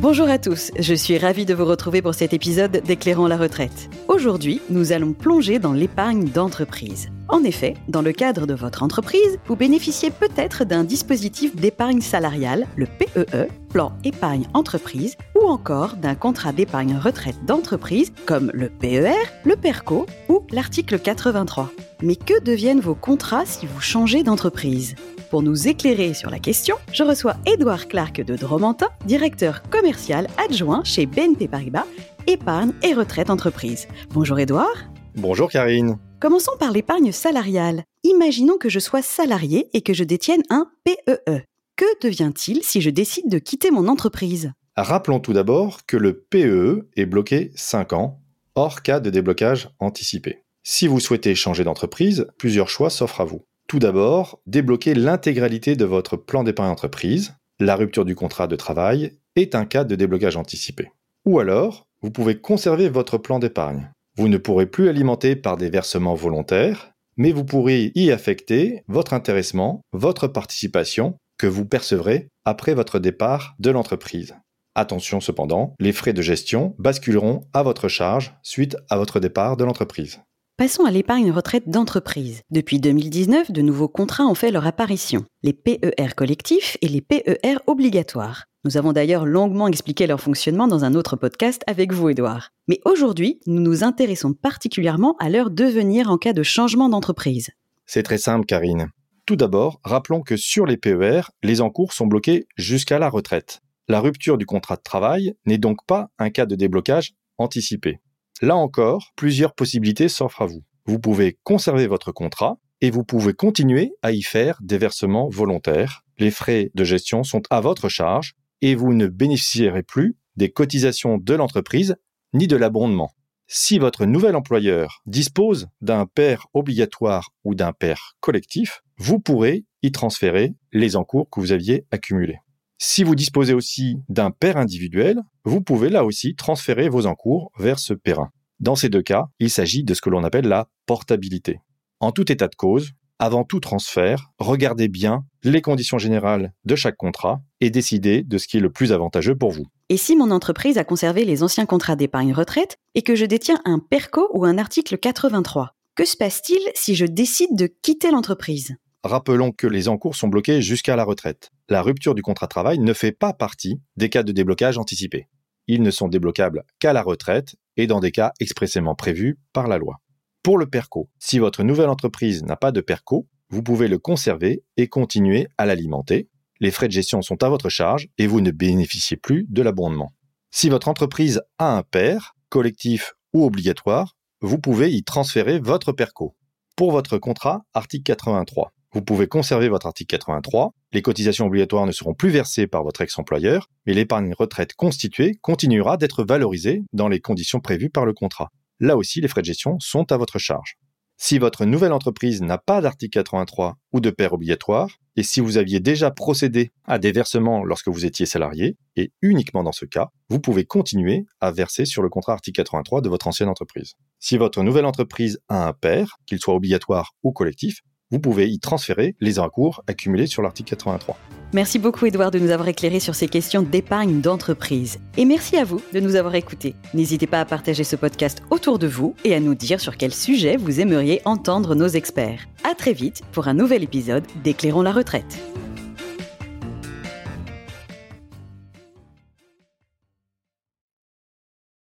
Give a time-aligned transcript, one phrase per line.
[0.00, 3.90] Bonjour à tous, je suis ravie de vous retrouver pour cet épisode d'Éclairant la retraite.
[4.08, 7.10] Aujourd'hui, nous allons plonger dans l'épargne d'entreprise.
[7.28, 12.66] En effet, dans le cadre de votre entreprise, vous bénéficiez peut-être d'un dispositif d'épargne salariale,
[12.76, 19.12] le PEE, plan épargne entreprise, ou encore d'un contrat d'épargne retraite d'entreprise comme le PER,
[19.44, 21.70] le PERCO ou l'article 83.
[22.00, 24.94] Mais que deviennent vos contrats si vous changez d'entreprise?
[25.30, 30.82] Pour nous éclairer sur la question, je reçois Édouard Clark de Dromantin, directeur commercial adjoint
[30.84, 31.86] chez BNP Paribas,
[32.26, 33.86] épargne et retraite entreprise.
[34.10, 34.90] Bonjour Édouard.
[35.14, 35.98] Bonjour Karine.
[36.20, 37.84] Commençons par l'épargne salariale.
[38.02, 41.44] Imaginons que je sois salarié et que je détienne un PEE.
[41.76, 44.52] Que devient-il si je décide de quitter mon entreprise?
[44.76, 48.20] Rappelons tout d'abord que le PEE est bloqué 5 ans,
[48.56, 50.42] hors cas de déblocage anticipé.
[50.62, 53.46] Si vous souhaitez changer d'entreprise, plusieurs choix s'offrent à vous.
[53.70, 57.36] Tout d'abord, débloquer l'intégralité de votre plan d'épargne entreprise.
[57.60, 60.90] La rupture du contrat de travail est un cas de déblocage anticipé.
[61.24, 63.92] Ou alors, vous pouvez conserver votre plan d'épargne.
[64.16, 69.14] Vous ne pourrez plus alimenter par des versements volontaires, mais vous pourrez y affecter votre
[69.14, 74.34] intéressement, votre participation que vous percevrez après votre départ de l'entreprise.
[74.74, 79.62] Attention cependant, les frais de gestion basculeront à votre charge suite à votre départ de
[79.62, 80.20] l'entreprise.
[80.60, 82.42] Passons à l'épargne retraite d'entreprise.
[82.50, 87.56] Depuis 2019, de nouveaux contrats ont fait leur apparition, les PER collectifs et les PER
[87.66, 88.44] obligatoires.
[88.66, 92.50] Nous avons d'ailleurs longuement expliqué leur fonctionnement dans un autre podcast avec vous, Edouard.
[92.68, 97.48] Mais aujourd'hui, nous nous intéressons particulièrement à leur devenir en cas de changement d'entreprise.
[97.86, 98.88] C'est très simple, Karine.
[99.24, 103.60] Tout d'abord, rappelons que sur les PER, les encours sont bloqués jusqu'à la retraite.
[103.88, 107.98] La rupture du contrat de travail n'est donc pas un cas de déblocage anticipé.
[108.40, 110.64] Là encore, plusieurs possibilités s'offrent à vous.
[110.86, 116.04] Vous pouvez conserver votre contrat et vous pouvez continuer à y faire des versements volontaires.
[116.18, 121.18] Les frais de gestion sont à votre charge et vous ne bénéficierez plus des cotisations
[121.18, 121.96] de l'entreprise
[122.32, 123.12] ni de l'abondement.
[123.46, 129.92] Si votre nouvel employeur dispose d'un père obligatoire ou d'un père collectif, vous pourrez y
[129.92, 132.38] transférer les encours que vous aviez accumulés.
[132.82, 137.78] Si vous disposez aussi d'un père individuel, vous pouvez là aussi transférer vos encours vers
[137.78, 138.30] ce périn.
[138.58, 141.60] Dans ces deux cas, il s'agit de ce que l'on appelle la portabilité.
[142.00, 146.96] En tout état de cause, avant tout transfert, regardez bien les conditions générales de chaque
[146.96, 149.66] contrat et décidez de ce qui est le plus avantageux pour vous.
[149.90, 153.60] Et si mon entreprise a conservé les anciens contrats d'épargne retraite et que je détiens
[153.66, 158.76] un PERCO ou un article 83, que se passe-t-il si je décide de quitter l'entreprise?
[159.02, 161.50] Rappelons que les encours sont bloqués jusqu'à la retraite.
[161.70, 165.28] La rupture du contrat de travail ne fait pas partie des cas de déblocage anticipé.
[165.66, 169.78] Ils ne sont débloquables qu'à la retraite et dans des cas expressément prévus par la
[169.78, 169.96] loi.
[170.42, 174.64] Pour le PERCO, si votre nouvelle entreprise n'a pas de PERCO, vous pouvez le conserver
[174.76, 176.28] et continuer à l'alimenter.
[176.60, 180.12] Les frais de gestion sont à votre charge et vous ne bénéficiez plus de l'abondement.
[180.50, 182.18] Si votre entreprise a un PER,
[182.50, 186.36] collectif ou obligatoire, vous pouvez y transférer votre PERCO.
[186.76, 188.72] Pour votre contrat, article 83.
[188.92, 193.00] Vous pouvez conserver votre article 83, les cotisations obligatoires ne seront plus versées par votre
[193.02, 198.50] ex-employeur, mais l'épargne retraite constituée continuera d'être valorisée dans les conditions prévues par le contrat.
[198.80, 200.76] Là aussi, les frais de gestion sont à votre charge.
[201.22, 205.58] Si votre nouvelle entreprise n'a pas d'article 83 ou de paire obligatoire, et si vous
[205.58, 210.08] aviez déjà procédé à des versements lorsque vous étiez salarié, et uniquement dans ce cas,
[210.30, 213.96] vous pouvez continuer à verser sur le contrat article 83 de votre ancienne entreprise.
[214.18, 218.58] Si votre nouvelle entreprise a un paire, qu'il soit obligatoire ou collectif, vous pouvez y
[218.58, 221.16] transférer les encours accumulés sur l'article 83.
[221.52, 224.98] Merci beaucoup Edouard de nous avoir éclairé sur ces questions d'épargne d'entreprise.
[225.16, 226.76] Et merci à vous de nous avoir écoutés.
[226.94, 230.14] N'hésitez pas à partager ce podcast autour de vous et à nous dire sur quel
[230.14, 232.46] sujet vous aimeriez entendre nos experts.
[232.70, 235.40] À très vite pour un nouvel épisode d'Éclairons la retraite.